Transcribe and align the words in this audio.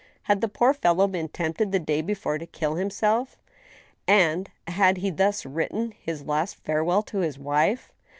Had 0.23 0.41
the 0.41 0.47
poor 0.47 0.73
fellow 0.73 1.07
1>een 1.07 1.29
tempted 1.31 1.71
the 1.71 1.77
day 1.77 2.01
before 2.01 2.39
to 2.39 2.47
kill 2.47 2.73
himself, 2.73 3.37
and 4.07 4.49
had 4.67 4.97
he 4.97 5.11
thus 5.11 5.45
written 5.45 5.91
his 5.91 6.23
last 6.23 6.55
farewell 6.55 7.03
to 7.03 7.19
his 7.19 7.37
wife 7.37 7.91